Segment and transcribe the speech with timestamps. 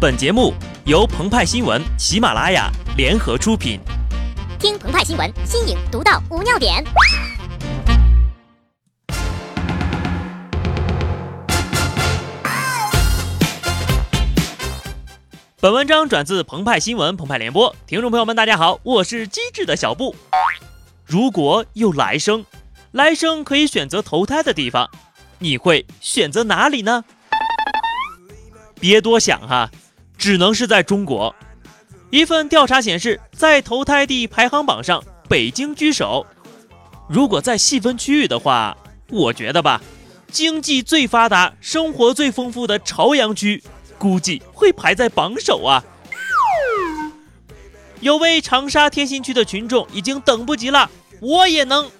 [0.00, 0.54] 本节目
[0.86, 3.78] 由澎湃新闻、喜马拉雅联合出品。
[4.58, 6.82] 听澎湃新闻，新颖独到，无尿点。
[15.60, 17.76] 本文章转自澎湃新闻、澎湃联播。
[17.86, 20.16] 听众朋友们，大家好，我是机智的小布。
[21.04, 22.46] 如果有来生，
[22.92, 24.88] 来生可以选择投胎的地方，
[25.40, 27.04] 你会选择哪里呢？
[28.80, 29.70] 别多想哈，
[30.20, 31.34] 只能是在中国。
[32.10, 36.26] 一份调查显示，在投胎地排行榜上，北京居首。
[37.08, 38.76] 如果再细分区域的话，
[39.08, 39.80] 我觉得吧，
[40.30, 43.62] 经济最发达、生活最丰富的朝阳区。
[43.98, 45.84] 估计会排在榜首啊！
[48.00, 51.90] 有位长沙天心区的群众已经等不及了，我也能。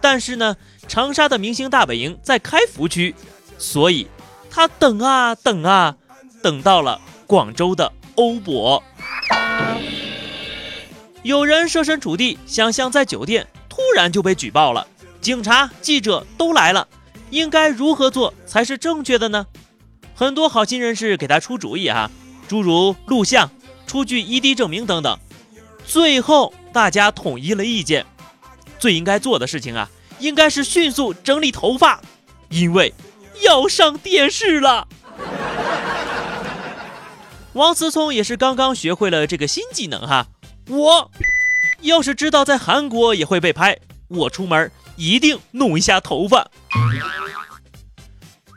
[0.00, 3.14] 但是呢，长沙的明星大本营在开福区，
[3.58, 4.06] 所以
[4.50, 5.96] 他等啊等啊，
[6.42, 8.82] 等到了广州的欧博。
[11.22, 14.88] 有人设身处地想象，在酒店突然就被举报了，
[15.20, 16.88] 警察、记者都来了，
[17.28, 19.46] 应该如何做才是正确的呢？
[20.14, 22.10] 很多好心人士给他出主意哈，
[22.48, 23.50] 诸如录像、
[23.86, 25.18] 出具 ED 证明等等。
[25.84, 28.06] 最后大家统一了意见，
[28.78, 32.00] 最应该做的事情啊，应该是迅速整理头发，
[32.48, 32.94] 因为
[33.44, 34.88] 要上电视了。
[37.54, 40.28] 王思聪也是刚刚学会了这个新技能哈，
[40.68, 41.10] 我
[41.80, 46.50] 要是知道在韩国也会被拍，我出门一定弄一下头发。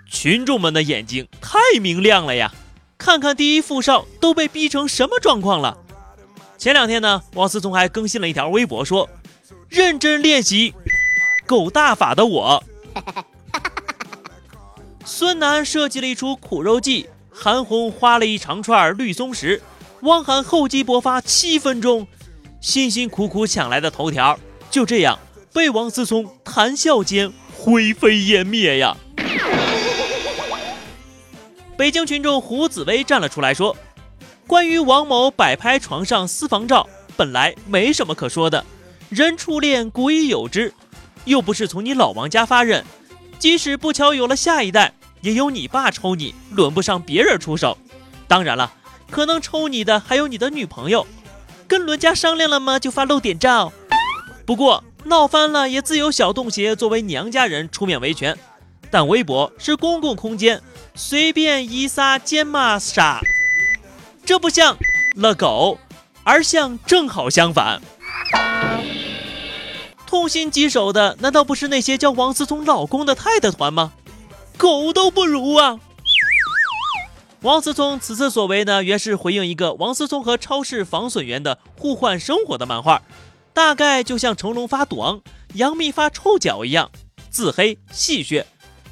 [0.10, 2.54] 群众们的眼睛太明亮了呀！
[2.98, 5.78] 看看第一富少都被逼成什么状况了。
[6.58, 9.10] 前两天呢，王思聪还更新了一条微博，说
[9.68, 10.76] ：“认真练习
[11.48, 12.64] 狗大法的我。
[15.04, 17.10] ”孙楠设计了一出苦肉计，
[17.44, 19.64] 韩红花了一长串绿松石，
[20.02, 22.06] 汪涵厚积薄发七分钟，
[22.60, 24.40] 辛辛苦苦抢来的头条，
[24.70, 25.18] 就这样
[25.52, 28.96] 被王思聪谈笑间灰飞烟灭呀！
[31.76, 33.76] 北京群众胡紫薇站了出来，说
[34.46, 36.88] ：“关于王某摆拍床上私房照，
[37.18, 38.64] 本来没什么可说的，
[39.10, 40.72] 人初恋古已有之，
[41.26, 42.84] 又不是从你老王家发轫，
[43.40, 47.78] 即使不巧有了下一代，也有你爸抽你，轮不上别人出手。
[48.28, 48.74] 当然了，
[49.10, 51.08] 可能抽你的还有你的女朋友，
[51.68, 52.78] 跟伦家商量了吗？
[52.78, 53.72] 就发露点照。
[54.46, 58.38] 不过闹翻了也自有小洞鞋作为娘家人出面维权。”
[58.94, 60.62] 但微博是公共空间，
[60.96, 63.22] 随便一撒奸骂傻，
[64.26, 64.76] 这不像
[65.16, 65.80] 了狗，
[66.26, 67.82] 而像正好相反。
[70.06, 73.94] 痛心疾首的难道不是那些叫王思聪老公的太太团吗？
[74.62, 75.80] 狗都不如啊！
[77.42, 83.02] 王思聪此次所为呢，原是回应一个王思聪和超市防损员的互换生活的漫画，
[83.54, 85.20] 大概就像成龙发赌王，
[85.56, 86.92] 杨幂发臭脚一样，
[87.32, 88.46] 自黑戏谑。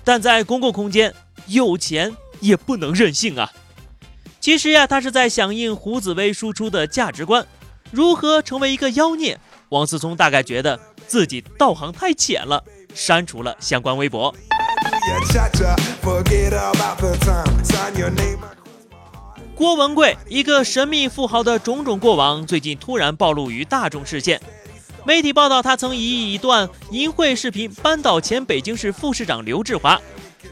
[0.04, 1.14] 但在公共空间，
[1.46, 3.52] 有钱也不能任性啊！
[4.40, 7.46] 其实呀，他是在响应胡紫薇输出的价值观。
[7.92, 9.40] 如何成为一个妖孽？
[9.70, 12.64] 王思聪大概觉得自己道行太浅了，
[12.96, 14.34] 删除了相关微博。
[19.56, 24.40] 郭文贵，一个神秘富豪的种种过往，最近突然暴露于大众视线。
[25.04, 30.00] 媒体报道，他曾以一段淫秽视频扳倒前北京市副市长刘志华。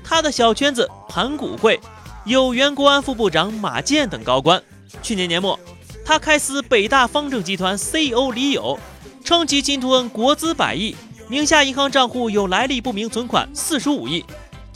[0.04, 1.80] 他的小圈子盘古会
[2.26, 4.62] 有原国安副部长马建等高官。
[5.02, 5.60] 去年年末，
[6.04, 8.80] 他开撕北大方正集团 CEO 李友，
[9.24, 10.96] 称其侵吞国资百亿，
[11.30, 14.26] 名下银行账户有来历不明存款四十五亿。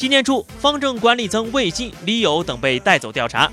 [0.02, 3.52] 今年初，方正管理层魏晋、李友等被带走调查。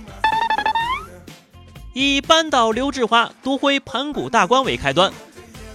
[1.92, 5.12] 以扳倒刘志华、夺回盘古大关为开端。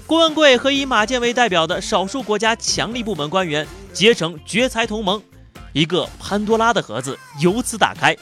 [0.07, 5.21] 郭文贵和以马建为代表的少数国家强力部门官员结成绝财同盟，
[5.73, 8.17] 一个潘多拉的盒子由此打开。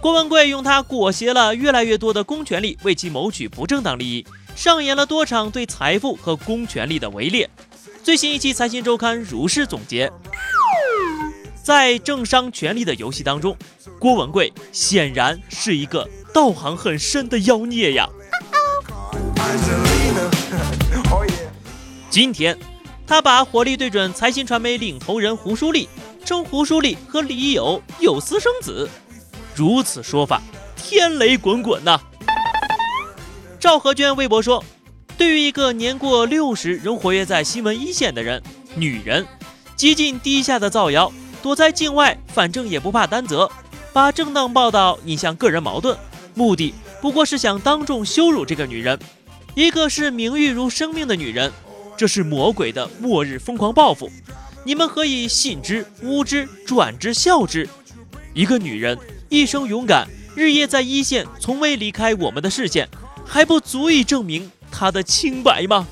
[0.00, 7.48] 郭文贵用他裹挟了越来越多的公权力为其谋取不正当利益，上演了多场对财富和公权力的围猎。
[8.02, 10.10] 最新一期《财新周刊》如是总结：
[11.66, 13.56] 在政商权力的游戏当中，
[13.98, 18.08] 郭文贵显然是一个道行很深的妖孽呀。
[22.08, 22.56] 今天，
[23.04, 25.88] 他把火力对准财新传媒领头人胡舒立，
[26.24, 28.88] 称胡舒立和李友有私生子。
[29.56, 30.40] 如此说法，
[30.76, 32.00] 天雷滚滚呐！
[33.58, 34.62] 赵和娟微博说
[35.18, 38.40] ：“对于一个年过六十仍活跃在新闻一线的人，
[38.76, 39.26] 女人，
[39.74, 43.50] 极尽低下的造谣，躲在境外，反正也不怕担责，
[43.92, 45.96] 把正当报道引向个人矛盾，
[46.34, 48.98] 目的不过是想当众羞辱这个女人。
[49.54, 51.52] 一个是名誉如生命的女人，
[51.96, 54.10] 这是魔鬼的末日疯狂报复。
[54.64, 57.68] 你们何以信之、污之、转之、笑之？
[58.34, 58.98] 一个女人
[59.28, 62.88] 一生勇敢，日夜在一线，从未离开我们的视线，
[63.24, 65.86] 还不足以证明她的清白吗？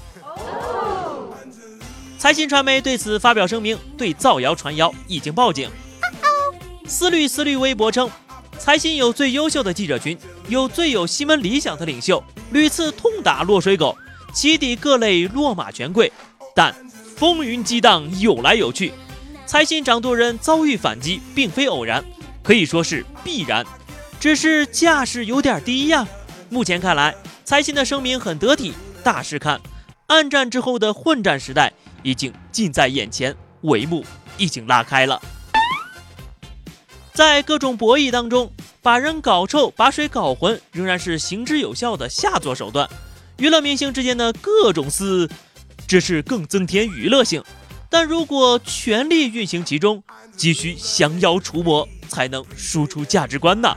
[2.24, 5.68] 财新传媒对此发表声明，对造谣传谣已经报警。
[6.86, 8.10] 思虑思虑微博称，
[8.58, 10.16] 财新有最优秀的记者群，
[10.48, 13.94] 有最有新闻理想的领袖，屡次痛打落水狗，
[14.32, 16.10] 起底各类落马权贵，
[16.54, 16.74] 但
[17.14, 18.94] 风云激荡，有来有去，
[19.44, 22.02] 财新掌舵人遭遇反击，并非偶然，
[22.42, 23.66] 可以说是必然，
[24.18, 26.08] 只是架势有点低呀。
[26.48, 28.72] 目前看来，财新的声明很得体，
[29.02, 29.60] 大势看，
[30.06, 33.34] 暗战之后的混战时代已经近在眼前，
[33.64, 34.04] 帷幕
[34.38, 35.20] 已经拉开了。
[37.12, 38.52] 在各种博弈当中，
[38.82, 42.88] 把人搞臭、把水搞浑，仍然是行之有效的下作手段。
[43.38, 45.28] 娱乐明星之间的各种撕，
[45.88, 47.42] 只是更增添娱乐性。
[47.88, 50.02] 但如果全力运行其中，
[50.36, 53.76] 急需降妖除魔，才能输出价值观呢。